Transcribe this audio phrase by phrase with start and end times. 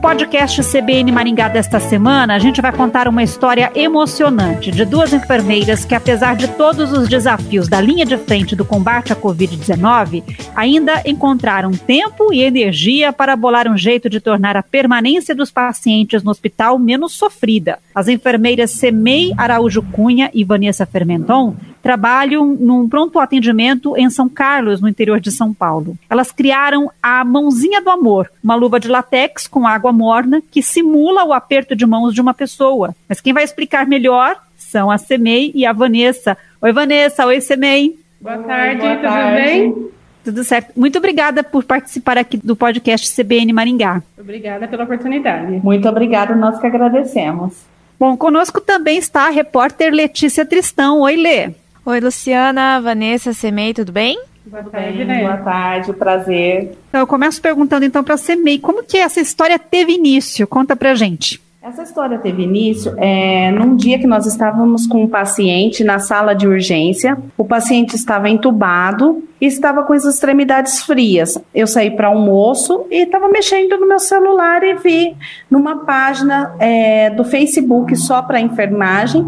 [0.00, 5.84] podcast CBN Maringá desta semana, a gente vai contar uma história emocionante de duas enfermeiras
[5.84, 10.22] que, apesar de todos os desafios da linha de frente do combate à Covid-19,
[10.54, 16.22] ainda encontraram tempo e energia para bolar um jeito de tornar a permanência dos pacientes
[16.22, 17.78] no hospital menos sofrida.
[17.94, 21.56] As enfermeiras Semei Araújo Cunha e Vanessa Fermenton
[21.88, 25.96] trabalham num pronto atendimento em São Carlos, no interior de São Paulo.
[26.10, 31.24] Elas criaram a Mãozinha do Amor, uma luva de latex com água morna que simula
[31.24, 32.94] o aperto de mãos de uma pessoa.
[33.08, 36.36] Mas quem vai explicar melhor são a Semei e a Vanessa.
[36.60, 37.24] Oi, Vanessa.
[37.24, 37.98] Oi, Semei.
[38.20, 39.42] Boa tarde, Oi, boa tudo tarde.
[39.42, 39.88] bem?
[40.24, 40.78] Tudo certo.
[40.78, 44.02] Muito obrigada por participar aqui do podcast CBN Maringá.
[44.20, 45.58] Obrigada pela oportunidade.
[45.64, 47.54] Muito obrigada, nós que agradecemos.
[47.98, 51.00] Bom, conosco também está a repórter Letícia Tristão.
[51.00, 51.50] Oi, Lê.
[51.88, 54.20] Oi, Luciana, Vanessa, Semei, tudo bem?
[54.44, 55.20] Boa tarde, né?
[55.22, 56.76] Boa tarde, prazer.
[56.86, 60.46] Então, eu começo perguntando então para a Semei, como que essa história teve início?
[60.46, 61.40] Conta pra gente.
[61.62, 66.34] Essa história teve início é, num dia que nós estávamos com um paciente na sala
[66.34, 67.16] de urgência.
[67.38, 71.38] O paciente estava entubado e estava com as extremidades frias.
[71.54, 75.16] Eu saí para almoço e estava mexendo no meu celular e vi
[75.50, 79.26] numa página é, do Facebook só para enfermagem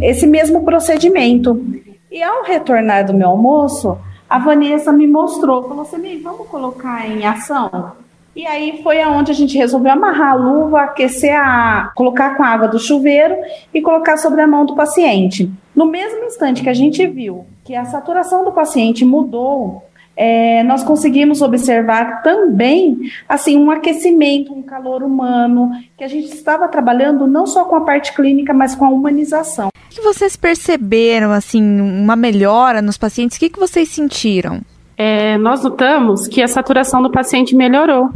[0.00, 1.64] esse mesmo procedimento.
[2.10, 3.96] E ao retornar do meu almoço,
[4.28, 7.92] a Vanessa me mostrou, falou assim, vamos colocar em ação?
[8.34, 12.48] E aí foi aonde a gente resolveu amarrar a luva, aquecer a, colocar com a
[12.48, 13.36] água do chuveiro
[13.72, 15.48] e colocar sobre a mão do paciente.
[15.74, 19.84] No mesmo instante que a gente viu que a saturação do paciente mudou,
[20.22, 26.68] é, nós conseguimos observar também assim um aquecimento, um calor humano, que a gente estava
[26.68, 29.68] trabalhando não só com a parte clínica, mas com a humanização.
[29.68, 33.38] O que vocês perceberam assim uma melhora nos pacientes?
[33.38, 34.60] O que, que vocês sentiram?
[34.94, 38.10] É, nós notamos que a saturação do paciente melhorou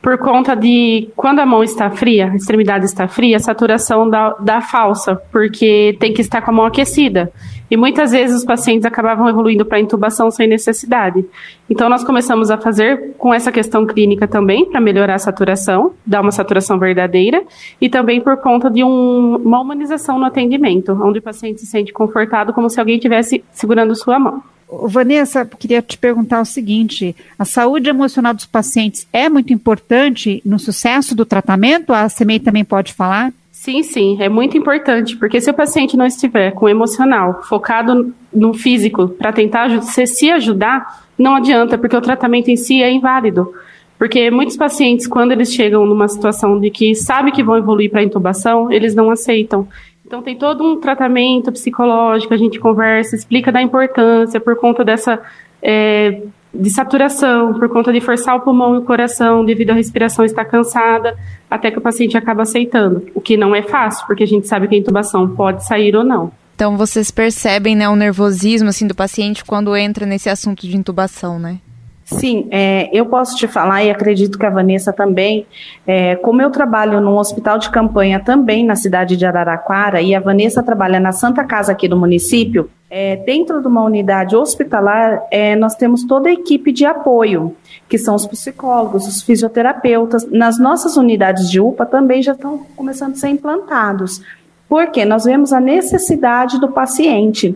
[0.00, 4.30] por conta de quando a mão está fria, a extremidade está fria, a saturação da,
[4.34, 7.32] da falsa, porque tem que estar com a mão aquecida.
[7.70, 11.24] E muitas vezes os pacientes acabavam evoluindo para intubação sem necessidade.
[11.68, 16.20] Então nós começamos a fazer com essa questão clínica também para melhorar a saturação, dar
[16.20, 17.42] uma saturação verdadeira
[17.80, 21.92] e também por conta de um, uma humanização no atendimento, onde o paciente se sente
[21.92, 24.42] confortado como se alguém estivesse segurando sua mão.
[24.70, 30.58] Vanessa, queria te perguntar o seguinte: a saúde emocional dos pacientes é muito importante no
[30.58, 31.92] sucesso do tratamento?
[31.92, 33.32] A CMEI também pode falar?
[33.60, 38.14] Sim, sim, é muito importante, porque se o paciente não estiver com o emocional focado
[38.32, 43.52] no físico para tentar se ajudar, não adianta, porque o tratamento em si é inválido.
[43.98, 48.00] Porque muitos pacientes, quando eles chegam numa situação de que sabe que vão evoluir para
[48.00, 49.66] intubação, eles não aceitam.
[50.06, 55.20] Então tem todo um tratamento psicológico, a gente conversa, explica da importância por conta dessa
[55.60, 56.22] é,
[56.52, 60.44] de saturação, por conta de forçar o pulmão e o coração devido à respiração estar
[60.44, 61.16] cansada,
[61.50, 64.68] até que o paciente acaba aceitando, o que não é fácil, porque a gente sabe
[64.68, 66.32] que a intubação pode sair ou não.
[66.54, 71.38] Então vocês percebem, né, o nervosismo assim do paciente quando entra nesse assunto de intubação,
[71.38, 71.58] né?
[72.04, 75.46] Sim, é, eu posso te falar e acredito que a Vanessa também.
[75.86, 80.20] É, como eu trabalho num hospital de campanha também na cidade de Araraquara e a
[80.20, 85.54] Vanessa trabalha na Santa Casa aqui do município, é, dentro de uma unidade hospitalar, é,
[85.54, 87.54] nós temos toda a equipe de apoio,
[87.88, 90.26] que são os psicólogos, os fisioterapeutas.
[90.30, 94.22] Nas nossas unidades de UPA também já estão começando a ser implantados,
[94.68, 97.54] porque nós vemos a necessidade do paciente.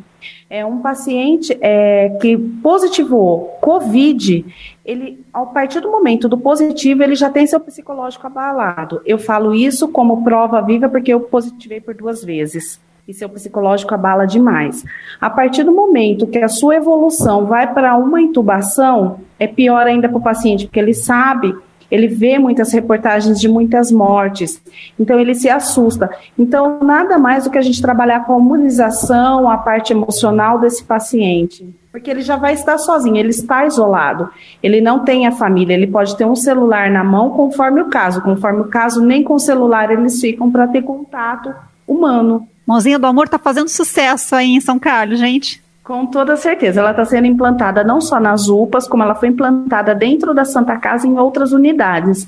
[0.50, 4.44] É um paciente é, que positivou COVID,
[4.84, 9.00] ele, a partir do momento do positivo, ele já tem seu psicológico abalado.
[9.06, 12.78] Eu falo isso como prova viva porque eu positivei por duas vezes.
[13.06, 14.84] E seu psicológico abala demais.
[15.20, 20.08] A partir do momento que a sua evolução vai para uma intubação, é pior ainda
[20.08, 21.54] para o paciente, porque ele sabe
[21.92, 24.62] ele vê muitas reportagens de muitas mortes,
[24.98, 26.08] então ele se assusta.
[26.38, 30.82] Então, nada mais do que a gente trabalhar com a imunização, a parte emocional desse
[30.82, 31.68] paciente.
[31.90, 34.30] Porque ele já vai estar sozinho, ele está isolado,
[34.62, 38.22] ele não tem a família, ele pode ter um celular na mão conforme o caso.
[38.22, 41.54] Conforme o caso, nem com o celular eles ficam para ter contato
[41.86, 42.48] humano.
[42.66, 45.62] Mãozinha do Amor está fazendo sucesso aí em São Carlos, gente.
[45.82, 49.94] Com toda certeza, ela está sendo implantada não só nas UPAs, como ela foi implantada
[49.94, 52.26] dentro da Santa Casa em outras unidades.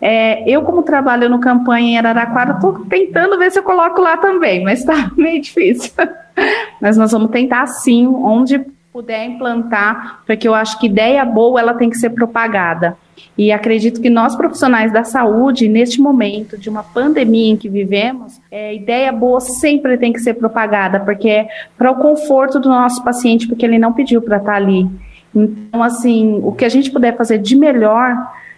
[0.00, 4.16] É, eu, como trabalho no campanha em Araraquara, estou tentando ver se eu coloco lá
[4.16, 5.92] também, mas está meio difícil.
[6.80, 11.74] mas nós vamos tentar sim, onde puder implantar, porque eu acho que ideia boa ela
[11.74, 12.96] tem que ser propagada.
[13.36, 18.40] E acredito que nós, profissionais da saúde, neste momento de uma pandemia em que vivemos,
[18.50, 23.02] é, ideia boa sempre tem que ser propagada, porque é para o conforto do nosso
[23.02, 24.88] paciente, porque ele não pediu para estar ali.
[25.34, 28.16] Então, assim, o que a gente puder fazer de melhor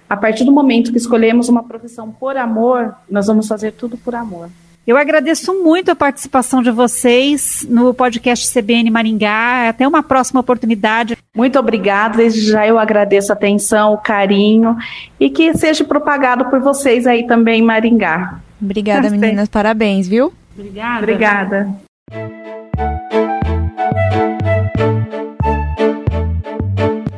[0.09, 4.15] A partir do momento que escolhemos uma profissão por amor, nós vamos fazer tudo por
[4.15, 4.49] amor.
[4.87, 9.69] Eu agradeço muito a participação de vocês no podcast CBN Maringá.
[9.69, 11.17] Até uma próxima oportunidade.
[11.35, 12.19] Muito obrigada.
[12.19, 14.77] Desde já eu agradeço a atenção, o carinho
[15.19, 18.39] e que seja propagado por vocês aí também em Maringá.
[18.63, 19.49] Obrigada, meninas.
[19.49, 20.33] Parabéns, viu?
[20.57, 20.99] Obrigada.
[21.03, 21.69] Obrigada.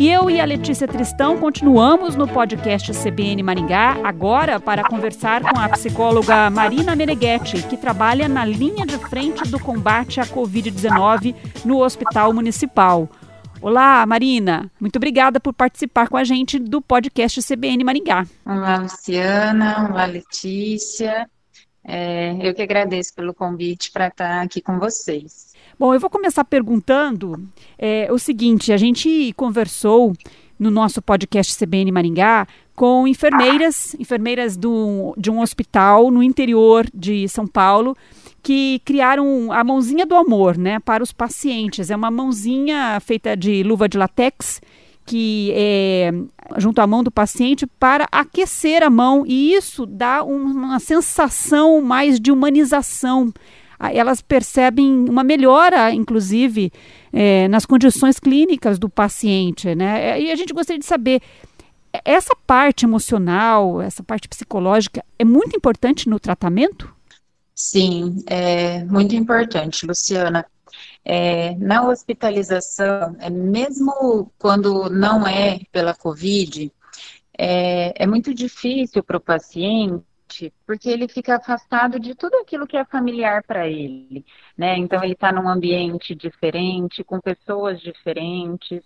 [0.01, 5.59] E eu e a Letícia Tristão continuamos no podcast CBN Maringá, agora para conversar com
[5.59, 11.35] a psicóloga Marina Meneghetti, que trabalha na linha de frente do combate à Covid-19
[11.65, 13.09] no Hospital Municipal.
[13.61, 14.71] Olá, Marina.
[14.79, 18.25] Muito obrigada por participar com a gente do podcast CBN Maringá.
[18.47, 19.89] Olá, Luciana.
[19.91, 21.29] Olá, Letícia.
[21.83, 25.55] É, eu que agradeço pelo convite para estar aqui com vocês.
[25.79, 27.41] Bom, eu vou começar perguntando
[27.79, 30.13] é, o seguinte: a gente conversou
[30.59, 37.29] no nosso podcast CBN Maringá com enfermeiras, enfermeiras do, de um hospital no interior de
[37.29, 37.97] São Paulo,
[38.43, 41.91] que criaram a mãozinha do amor, né, para os pacientes.
[41.91, 44.61] É uma mãozinha feita de luva de latex
[45.07, 46.13] que é
[46.59, 52.21] junto à mão do paciente para aquecer a mão e isso dá uma sensação mais
[52.21, 53.33] de humanização
[53.81, 56.73] elas percebem uma melhora, inclusive,
[57.13, 60.21] é, nas condições clínicas do paciente, né?
[60.21, 61.23] E a gente gostaria de saber,
[62.05, 66.93] essa parte emocional, essa parte psicológica, é muito importante no tratamento?
[67.55, 70.47] Sim, é muito importante, Luciana.
[71.05, 76.71] É, na hospitalização, é, mesmo quando não é pela Covid,
[77.37, 80.05] é, é muito difícil para o paciente
[80.67, 84.25] porque ele fica afastado de tudo aquilo que é familiar para ele,
[84.57, 84.77] né?
[84.77, 88.83] Então ele está num ambiente diferente, com pessoas diferentes.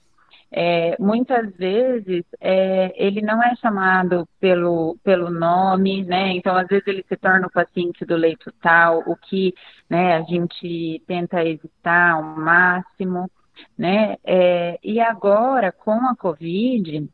[0.54, 6.28] É, muitas vezes é, ele não é chamado pelo, pelo nome, né?
[6.32, 9.54] Então, às vezes, ele se torna o paciente do leito tal, o que
[9.88, 13.30] né, a gente tenta evitar ao máximo,
[13.78, 14.16] né?
[14.24, 17.08] É, e agora, com a Covid,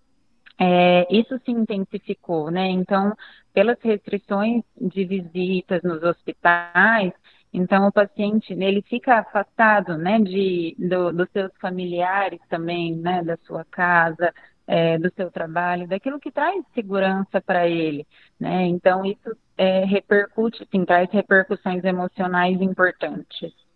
[0.59, 2.69] é, isso se intensificou, né?
[2.69, 3.15] Então,
[3.53, 7.13] pelas restrições de visitas nos hospitais,
[7.53, 13.37] então o paciente ele fica afastado, né, de do, dos seus familiares também, né, da
[13.39, 14.33] sua casa,
[14.67, 18.07] é, do seu trabalho, daquilo que traz segurança para ele,
[18.39, 18.67] né?
[18.67, 23.68] Então isso é, repercute, sim, traz repercussões emocionais importantes.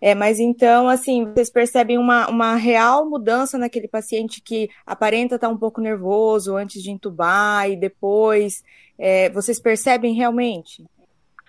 [0.00, 5.48] É, mas então, assim, vocês percebem uma, uma real mudança naquele paciente que aparenta estar
[5.48, 8.62] um pouco nervoso antes de entubar e depois.
[8.98, 10.84] É, vocês percebem realmente?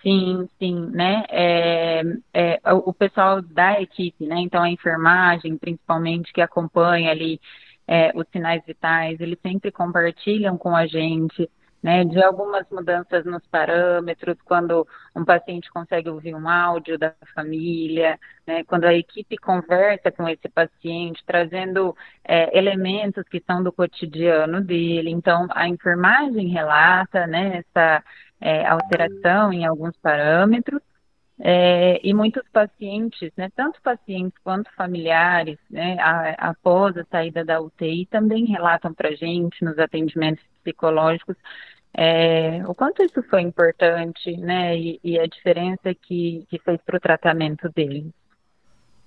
[0.02, 1.24] Sim, sim, né?
[1.28, 2.02] É,
[2.32, 4.36] é, o pessoal da equipe, né?
[4.38, 7.40] Então a enfermagem, principalmente, que acompanha ali
[7.88, 11.48] é, os sinais vitais, eles sempre compartilham com a gente
[11.82, 18.18] né, de algumas mudanças nos parâmetros, quando um paciente consegue ouvir um áudio da família,
[18.46, 24.60] né, quando a equipe conversa com esse paciente, trazendo é, elementos que são do cotidiano
[24.60, 25.10] dele.
[25.10, 28.02] Então, a enfermagem relata né, essa
[28.40, 30.80] é, alteração em alguns parâmetros.
[31.38, 37.60] É, e muitos pacientes, né, tanto pacientes quanto familiares, né, a, após a saída da
[37.60, 41.36] UTI, também relatam para a gente nos atendimentos psicológicos
[41.98, 46.98] é, o quanto isso foi importante, né, e, e a diferença que, que fez para
[46.98, 48.12] o tratamento dele.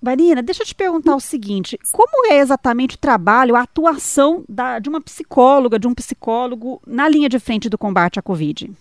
[0.01, 4.79] Marina, deixa eu te perguntar o seguinte: como é exatamente o trabalho, a atuação da,
[4.79, 8.71] de uma psicóloga, de um psicólogo na linha de frente do combate à Covid?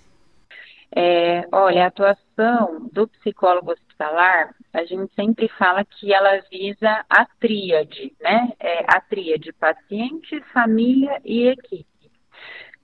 [0.96, 7.26] É, olha, a atuação do psicólogo hospitalar, a gente sempre fala que ela visa a
[7.38, 8.52] tríade, né?
[8.58, 11.97] É, a tríade paciente, família e equipe.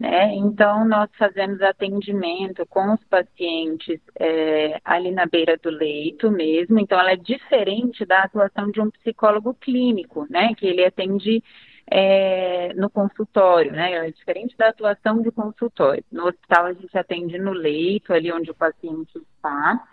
[0.05, 0.35] Né?
[0.35, 6.79] Então, nós fazemos atendimento com os pacientes é, ali na beira do leito mesmo.
[6.79, 10.55] Então, ela é diferente da atuação de um psicólogo clínico, né?
[10.55, 11.43] Que ele atende
[11.91, 14.07] é, no consultório, né?
[14.07, 16.05] É diferente da atuação de consultório.
[16.13, 19.89] No hospital, a gente atende no leito, ali onde o paciente está.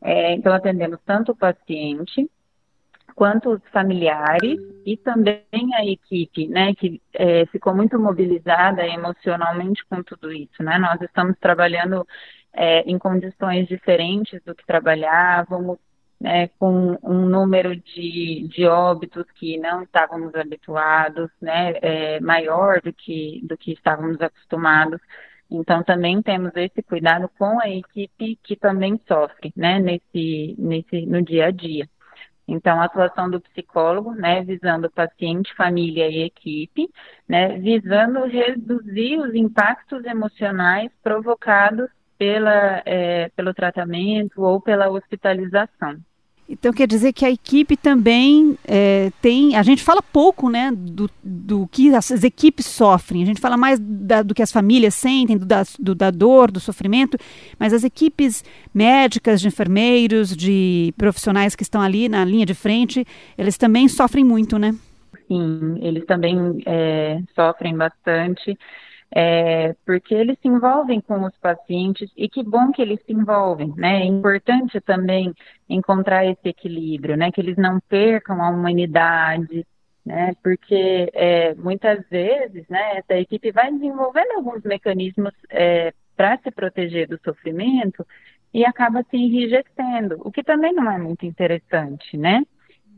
[0.00, 2.30] É, então, atendemos tanto o paciente
[3.14, 5.44] quanto os familiares e também
[5.74, 10.78] a equipe, né, que é, ficou muito mobilizada emocionalmente com tudo isso, né?
[10.78, 12.06] Nós estamos trabalhando
[12.52, 15.78] é, em condições diferentes do que trabalhávamos,
[16.20, 22.92] né, com um número de, de óbitos que não estávamos habituados, né, é, maior do
[22.92, 25.00] que, do que estávamos acostumados.
[25.50, 31.22] Então, também temos esse cuidado com a equipe que também sofre, né, nesse, nesse, no
[31.22, 31.88] dia a dia.
[32.46, 36.90] Então, a atuação do psicólogo, né, visando paciente, família e equipe,
[37.28, 45.98] né, visando reduzir os impactos emocionais provocados pela, é, pelo tratamento ou pela hospitalização.
[46.48, 49.56] Então quer dizer que a equipe também é, tem.
[49.56, 53.22] A gente fala pouco, né, do, do que as, equipes sofrem.
[53.22, 56.50] A gente fala mais da, do que as famílias sentem, do da, do, da dor,
[56.50, 57.16] do sofrimento.
[57.58, 63.06] Mas as equipes médicas, de enfermeiros, de profissionais que estão ali na linha de frente,
[63.38, 64.74] eles também sofrem muito, né?
[65.26, 68.58] Sim, eles também é, sofrem bastante
[69.10, 73.72] é, porque eles se envolvem com os pacientes e que bom que eles se envolvem,
[73.76, 74.02] né?
[74.02, 75.32] É importante também
[75.68, 77.30] encontrar esse equilíbrio, né?
[77.30, 79.66] Que eles não percam a humanidade,
[80.04, 80.32] né?
[80.42, 82.98] Porque é, muitas vezes, né?
[82.98, 88.06] Essa equipe vai desenvolvendo alguns mecanismos é, para se proteger do sofrimento
[88.52, 92.44] e acaba se enrijecendo, o que também não é muito interessante, né?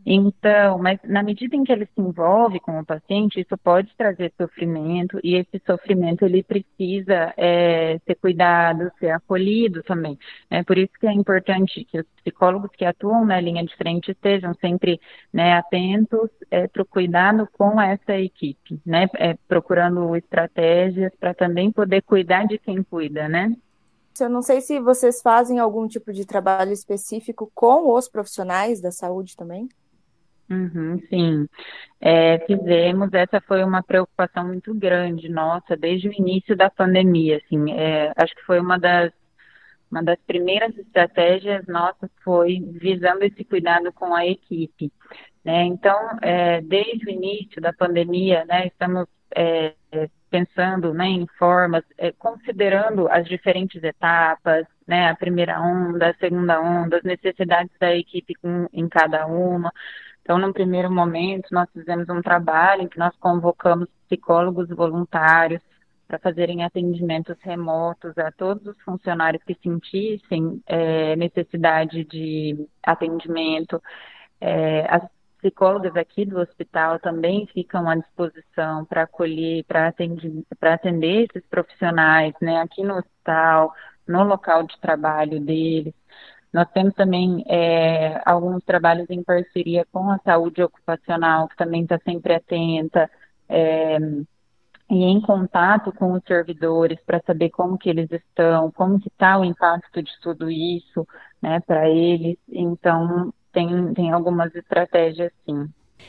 [0.09, 4.33] Então, mas na medida em que ele se envolve com o paciente, isso pode trazer
[4.41, 10.17] sofrimento e esse sofrimento ele precisa é, ser cuidado, ser acolhido também.
[10.49, 14.13] É por isso que é importante que os psicólogos que atuam na linha de frente
[14.13, 15.01] estejam sempre
[15.33, 21.73] né, atentos é, para o cuidado com essa equipe, né, é, procurando estratégias para também
[21.73, 23.53] poder cuidar de quem cuida, né?
[24.21, 28.93] Eu não sei se vocês fazem algum tipo de trabalho específico com os profissionais da
[28.93, 29.69] saúde também.
[30.49, 31.49] Uhum, sim,
[32.00, 33.12] é, fizemos.
[33.12, 37.38] Essa foi uma preocupação muito grande nossa desde o início da pandemia.
[37.45, 39.12] Assim, é, acho que foi uma das
[39.91, 44.93] uma das primeiras estratégias nossas foi visando esse cuidado com a equipe.
[45.45, 45.62] Né?
[45.65, 49.75] Então, é, desde o início da pandemia, né, estamos é,
[50.29, 56.61] pensando né, em formas, é, considerando as diferentes etapas, né, a primeira onda, a segunda
[56.61, 59.73] onda, as necessidades da equipe com, em cada uma,
[60.26, 65.62] então, num primeiro momento, nós fizemos um trabalho em que nós convocamos psicólogos voluntários
[66.09, 73.80] para fazerem atendimentos remotos a todos os funcionários que sentissem é, necessidade de atendimento.
[74.40, 81.28] É, as psicólogas aqui do hospital também ficam à disposição para acolher, para atender, atender
[81.30, 83.73] esses profissionais, né, aqui no hospital,
[84.09, 85.95] no local de trabalho deles.
[86.53, 91.99] Nós temos também é, alguns trabalhos em parceria com a saúde ocupacional, que também está
[91.99, 93.11] sempre atenta
[93.49, 93.99] é,
[94.88, 99.38] e em contato com os servidores para saber como que eles estão, como que está
[99.38, 101.07] o impacto de tudo isso,
[101.43, 102.38] né, para eles.
[102.49, 105.69] Então, tem, tem algumas estratégias, sim.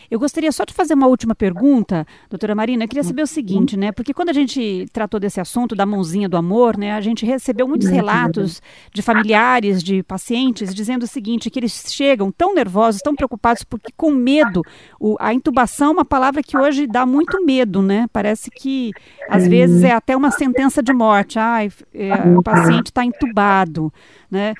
[0.09, 2.83] Eu gostaria só de fazer uma última pergunta, doutora Marina.
[2.83, 3.91] Eu queria saber o seguinte, né?
[3.91, 6.93] Porque quando a gente tratou desse assunto da mãozinha do amor, né?
[6.93, 8.61] A gente recebeu muitos relatos
[8.93, 13.91] de familiares, de pacientes, dizendo o seguinte, que eles chegam tão nervosos, tão preocupados, porque
[13.95, 14.61] com medo,
[14.99, 18.07] o, a intubação é uma palavra que hoje dá muito medo, né?
[18.11, 18.91] Parece que,
[19.29, 21.39] às vezes, é até uma sentença de morte.
[21.39, 23.91] Ai, é, o paciente está entubado,
[24.29, 24.53] né?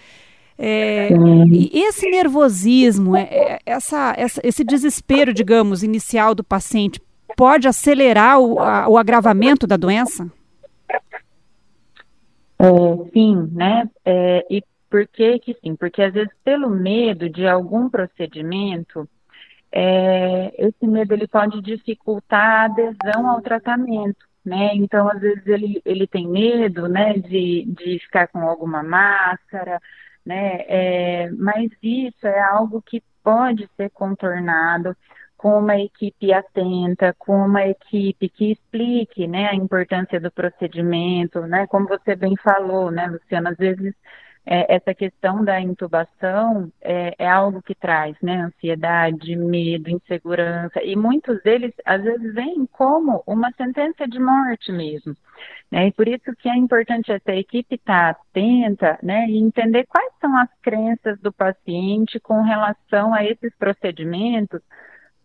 [0.57, 1.09] É,
[1.71, 6.99] esse nervosismo, é, é, essa, essa, esse desespero, digamos, inicial do paciente,
[7.35, 10.31] pode acelerar o, a, o agravamento da doença?
[12.59, 12.65] É,
[13.13, 13.87] sim, né?
[14.03, 15.75] É, e por que que sim?
[15.75, 19.07] Porque às vezes pelo medo de algum procedimento,
[19.71, 24.71] é, esse medo ele pode dificultar a adesão ao tratamento, né?
[24.75, 29.79] Então às vezes ele, ele tem medo, né, de, de ficar com alguma máscara,
[30.25, 30.61] né?
[30.67, 34.95] É, mas isso é algo que pode ser contornado
[35.35, 41.67] com uma equipe atenta, com uma equipe que explique, né, a importância do procedimento, né?
[41.67, 43.93] Como você bem falou, né, Luciana, às vezes
[44.49, 50.95] é, essa questão da intubação é, é, algo que traz, né, ansiedade, medo, insegurança, e
[50.95, 55.13] muitos deles, às vezes, vêm como uma sentença de morte mesmo,
[55.69, 60.13] né, e por isso que é importante essa equipe estar atenta, né, e entender quais
[60.21, 64.61] são as crenças do paciente com relação a esses procedimentos,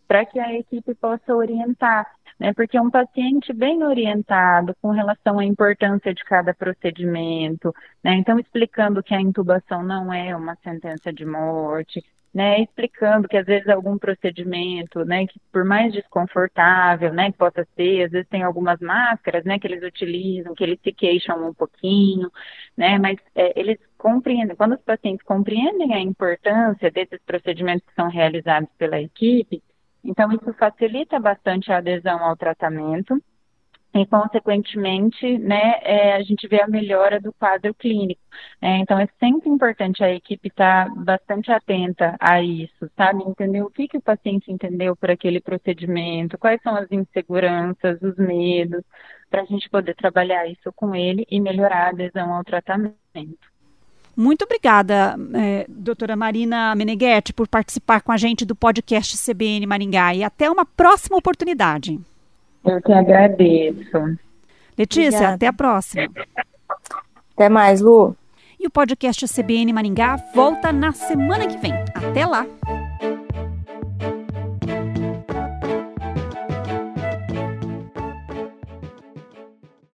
[0.09, 2.07] para que a equipe possa orientar
[2.43, 2.53] né?
[2.53, 7.73] Porque um paciente bem orientado com relação à importância de cada procedimento,
[8.03, 8.15] né?
[8.17, 12.03] Então explicando que a intubação não é uma sentença de morte,
[12.35, 17.67] né, explicando que às vezes algum procedimento, né, que por mais desconfortável, né, que possa
[17.77, 21.53] ser, às vezes tem algumas máscaras, né, que eles utilizam, que eles se queixam um
[21.53, 22.31] pouquinho,
[22.77, 28.09] né, mas é, eles compreendem, quando os pacientes compreendem a importância desses procedimentos que são
[28.09, 29.63] realizados pela equipe,
[30.05, 33.23] então, isso facilita bastante a adesão ao tratamento
[33.95, 38.21] e, consequentemente, né, é, a gente vê a melhora do quadro clínico.
[38.61, 43.23] É, então, é sempre importante a equipe estar tá bastante atenta a isso, sabe?
[43.23, 48.17] Entender o que, que o paciente entendeu por aquele procedimento, quais são as inseguranças, os
[48.17, 48.83] medos,
[49.31, 53.52] para a gente poder trabalhar isso com ele e melhorar a adesão ao tratamento.
[54.17, 60.15] Muito obrigada, é, doutora Marina Meneghetti, por participar com a gente do podcast CBN Maringá
[60.15, 61.99] e até uma próxima oportunidade.
[62.65, 64.19] Eu que agradeço.
[64.77, 65.35] Letícia, Obrigada.
[65.35, 66.09] até a próxima.
[67.35, 68.15] Até mais, Lu.
[68.61, 71.73] E o podcast CBN Maringá volta na semana que vem.
[71.95, 72.47] Até lá!